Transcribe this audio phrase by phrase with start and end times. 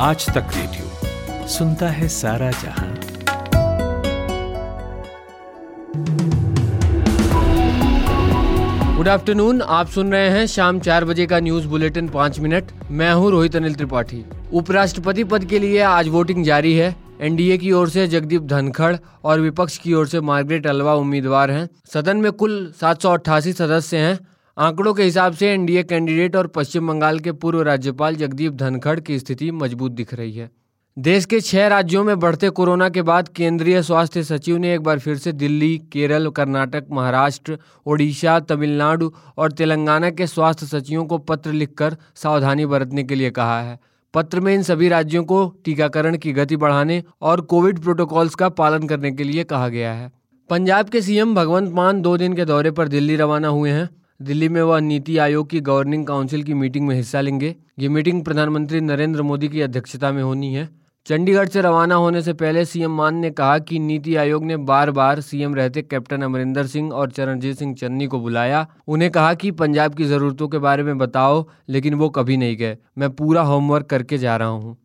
[0.00, 2.94] आज तक रेडियो सुनता है सारा जहाँ।
[8.96, 13.12] गुड आफ्टरनून आप सुन रहे हैं शाम चार बजे का न्यूज़ बुलेटिन पाँच मिनट। मैं
[13.12, 17.88] हूँ रोहित अनिल त्रिपाठी। उपराष्ट्रपति पद के लिए आज वोटिंग जारी है। एनडीए की ओर
[17.88, 22.72] से जगदीप धनखड़ और विपक्ष की ओर से मार्गरेट अलवा उम्मीदवार हैं। सदन में कुल
[22.80, 24.18] सात सौ अट्ठासी सदस्य हैं।
[24.58, 29.18] आंकड़ों के हिसाब से एनडीए कैंडिडेट और पश्चिम बंगाल के पूर्व राज्यपाल जगदीप धनखड़ की
[29.18, 30.50] स्थिति मज़बूत दिख रही है।
[30.98, 34.98] देश के छह राज्यों में बढ़ते कोरोना के बाद केंद्रीय स्वास्थ्य सचिव ने एक बार
[34.98, 41.52] फिर से दिल्ली, केरल, कर्नाटक, महाराष्ट्र, ओडिशा, तमिलनाडु और तेलंगाना के स्वास्थ्य सचिवों को पत्र
[41.52, 43.78] लिखकर सावधानी बरतने के लिए कहा है।
[44.14, 48.86] पत्र में इन सभी राज्यों को टीकाकरण की गति बढ़ाने और कोविड प्रोटोकॉल्स का पालन
[48.86, 50.10] करने के लिए कहा गया है।
[50.50, 53.88] पंजाब के सीएम भगवंत मान दो दिन के दौरे पर दिल्ली रवाना हुए हैं।
[54.20, 58.24] दिल्ली में वह नीति आयोग की गवर्निंग काउंसिल की मीटिंग में हिस्सा लेंगे। ये मीटिंग
[58.24, 60.68] प्रधानमंत्री नरेंद्र मोदी की अध्यक्षता में होनी है।
[61.06, 64.90] चंडीगढ़ से रवाना होने से पहले सीएम मान ने कहा कि नीति आयोग ने बार
[64.90, 69.50] बार सीएम रहते कैप्टन अमरिंदर सिंह और चरणजीत सिंह चन्नी को बुलाया। उन्हें कहा कि
[69.50, 73.86] पंजाब की ज़रूरतों के बारे में बताओ, लेकिन वो कभी नहीं गए। मैं पूरा होमवर्क
[73.86, 74.76] करके जा रहा हूँ।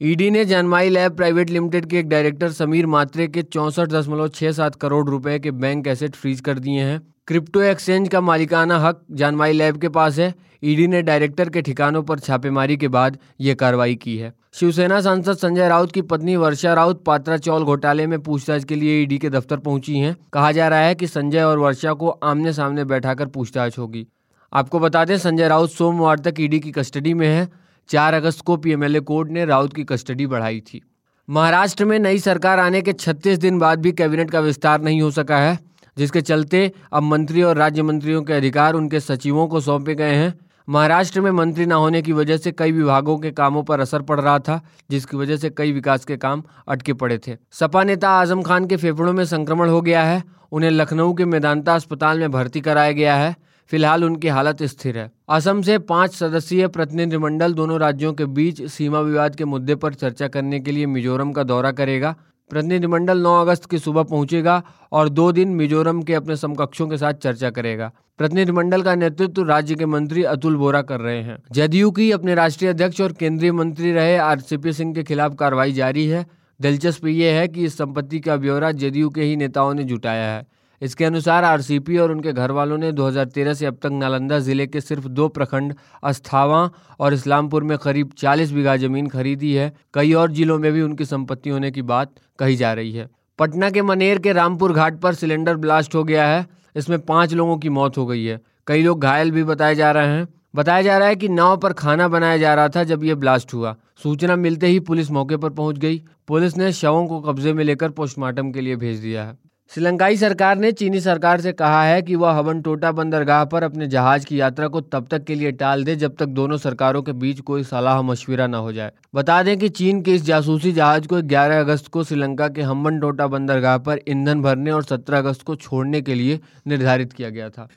[0.00, 4.74] ईडी ने जानमाई लैब प्राइवेट लिमिटेड के एक डायरेक्टर समीर मात्रे के चौंसठ दशमलव सात
[4.74, 9.52] करोड़ रुपए के बैंक एसेट फ्रीज कर दिए हैं। क्रिप्टो एक्सचेंज का मालिकाना हक जानमाई
[9.52, 10.34] लैब के पास है।
[10.64, 15.36] ईडी ने डायरेक्टर के ठिकानों पर छापेमारी के बाद ये कार्रवाई की है। शिवसेना सांसद
[15.36, 19.30] संजय राउत की पत्नी वर्षा राउत पात्रा चौल घोटाले में पूछताछ के लिए ईडी के
[19.30, 23.26] दफ्तर पहुँची हैं। कहा जा रहा है कि संजय और वर्षा को आमने सामने बैठाकर
[23.26, 24.06] पूछताछ होगी।
[24.52, 27.48] आपको बता दें, संजय राउत सोमवार तक ईडी की कस्टडी में है।
[27.88, 30.82] चार अगस्त को पीएमएलए कोर्ट ने राउत की कस्टडी बढ़ाई थी।
[31.30, 35.10] महाराष्ट्र में नई सरकार आने के 36 दिन बाद भी कैबिनेट का विस्तार नहीं हो
[35.10, 39.94] सका है। जिसके चलते अब मंत्री और राज्य मंत्रियों के अधिकार उनके सचिवों को सौंपे
[39.94, 40.34] गए हैं।
[40.68, 44.20] महाराष्ट्र में मंत्री न होने की वजह से कई विभागों के कामों पर असर पड़
[44.20, 48.42] रहा था, जिसकी वजह से कई विकास के काम अटके पड़े थे। सपा नेता आज़म
[48.42, 52.60] खान के फेफड़ों में संक्रमण हो गया है। उन्हें लखनऊ के मेदांता अस्पताल में भर्ती
[52.60, 53.34] कराया गया है।
[53.70, 59.00] फ़िलहाल उनकी हालत स्थिर है। असम से पाँच सदस्यीय प्रतिनिधिमंडल दोनों राज्यों के बीच सीमा
[59.00, 62.14] विवाद के मुद्दे पर चर्चा करने के लिए मिजोरम का दौरा करेगा।
[62.52, 67.12] प्रतिनिधिमंडल 9 अगस्त की सुबह पहुंचेगा और दो दिन मिजोरम के अपने समकक्षों के साथ
[67.12, 72.10] चर्चा करेगा। प्रतिनिधिमंडल का नेतृत्व राज्य के मंत्री अतुल बोरा कर रहे हैं। जदयू की
[72.12, 76.26] अपने राष्ट्रीय अध्यक्ष और केंद्रीय मंत्री रहे आरसीपी सिंह के खिलाफ कार्रवाई जारी है।
[76.60, 80.46] दिलचस्प ये है कि इस संपत्ति का ब्यौरा जदयू के ही नेताओं ने जुटाया है।
[80.82, 84.80] इसके अनुसार आरसीपी और उनके घर वालों ने 2013 से अब तक नालंदा ज़िले के
[84.80, 86.70] सिर्फ़ दो प्रखंड, अस्थावा
[87.00, 91.04] और इस्लामपुर में करीब 40 बीघा ज़मीन खरीदी है। कई और जिलों में भी उनकी
[91.04, 95.14] संपत्ति होने की बात कही जा रही है। पटना के मनेर के रामपुर घाट पर
[95.14, 99.00] सिलेंडर ब्लास्ट हो गया है। इसमें पाँच लोगों की मौत हो गई है। कई लोग
[99.00, 102.36] घायल भी बताए जा रहे हैं। बताया जा रहा है कि नाव पर खाना बनाया
[102.36, 106.02] जा रहा था जब यह ब्लास्ट हुआ। सूचना मिलते ही पुलिस मौके पर पहुँच गई।
[106.28, 109.41] पुलिस ने शवों को कब्जे में लेकर पोस्टमार्टम के लिए भेज दिया है।
[109.74, 113.86] श्रीलंकाई सरकार ने चीनी सरकार से कहा है कि वह हवन टोटा बंदरगाह पर अपने
[113.86, 117.12] जहाज़ की यात्रा को तब तक के लिए टाल दे जब तक दोनों सरकारों के
[117.12, 121.06] बीच कोई सलाह मशविरा न हो जाए। बता दें कि चीन के इस जासूसी जहाज़
[121.06, 125.42] को 11 अगस्त को श्रीलंका के हम्बन टोटा बंदरगाह पर ईंधन भरने और 17 अगस्त
[125.42, 127.68] को छोड़ने के लिए निर्धारित किया गया था।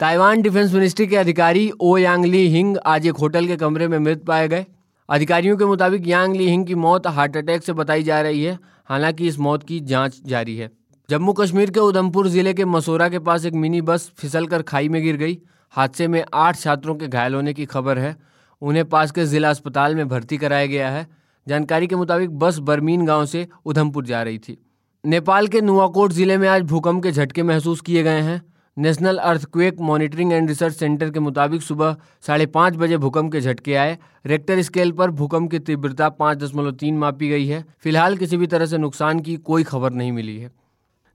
[0.00, 3.98] ताइवान डिफेंस मिनिस्ट्री के अधिकारी ओ यांग ली हिंग आज एक होटल के कमरे में
[3.98, 4.66] मृत पाए गए।
[5.08, 8.58] अधिकारियों के मुताबिक यांग ली हिंग की मौत हार्ट अटैक से बताई जा रही है।
[8.88, 10.81] हालाँकि इस मौत की जाँच जारी है।
[11.12, 15.00] जम्मू कश्मीर के उधमपुर ज़िले के मसोरा के पास एक मिनी बस फिसलकर खाई में
[15.02, 15.36] गिर गई।
[15.74, 18.16] हादसे में आठ छात्रों के घायल होने की खबर है।
[18.62, 21.06] उन्हें पास के जिला अस्पताल में भर्ती कराया गया है।
[21.46, 24.56] जानकारी के मुताबिक बस बरमीन गाँव से उधमपुर जा रही थी।
[25.04, 28.40] नेपाल के नुआकोट ज़िले में आज भूकंप के झटके महसूस किए गए हैं।
[28.76, 31.96] National earthquake monitoring and research centre के मुताबिक सुबह
[32.26, 36.72] साढ़े पाँच बजे भूकंप के झटके आए। रेक्टर स्केल पर भूकंप की तीव्रता पाँच दशमलव
[36.80, 40.38] तीन मापी गई है। फ़िलहाल किसी भी तरह से नुकसान की कोई खबर नहीं मिली
[40.38, 40.50] है।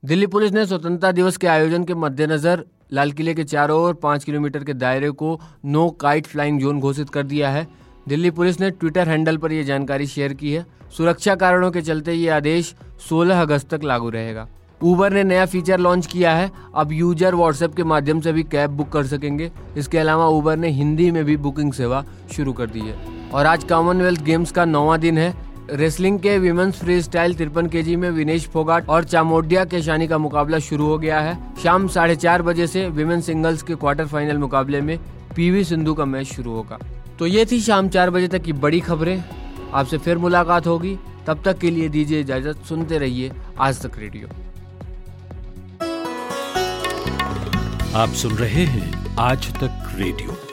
[0.03, 2.63] दिल्ली पुलिस ने स्वतंत्रता दिवस के आयोजन के मद्देनजर
[2.93, 7.09] लाल किले के चारों ओर पाँच किलोमीटर के दायरे को नो काइट फ्लाइंग जोन घोषित
[7.09, 7.65] कर दिया है।
[8.07, 10.65] दिल्ली पुलिस ने ट्विटर हैंडल पर यह जानकारी शेयर की है।
[10.97, 12.73] सुरक्षा कारणों के चलते ये आदेश
[13.09, 14.47] 16 अगस्त तक लागू रहेगा।
[14.81, 18.71] ऊबर ने नया फीचर लॉन्च किया है। अब यूज़र व्हाट्सएप के माध्यम से भी कैब
[18.71, 22.03] बुक कर सकेंगे। इसके अलावा ऊबर ने हिंदी में भी बुकिंग सेवा
[22.35, 22.95] शुरू कर दी है।
[23.33, 25.33] और आज कॉमनवेल्थ गेम्स का नौवा दिन है।
[25.71, 30.17] रेसलिंग के विमेंस फ्री स्टाइल तिरपन के में विनेश फोगाट और चामोडिया के शानी का
[30.17, 34.37] मुकाबला शुरू हो गया है। शाम साढ़े चार बजे से विमेन सिंगल्स के क्वार्टर फाइनल
[34.37, 34.99] मुकाबले में
[35.35, 36.79] पीवी सिंधु का मैच शुरू होगा।
[37.19, 39.23] तो ये थी शाम चार बजे तक की बड़ी खबरें।
[39.73, 40.97] आपसे फिर मुलाकात होगी।
[41.27, 44.27] तब तक के लिए दीजिए इजाज़त। सुनते रहिए आज तक रेडियो।
[47.95, 50.46] आप सुन रहे हैं आज तक रेडियो।